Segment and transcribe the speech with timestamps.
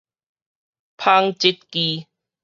[0.97, 2.07] 紡織機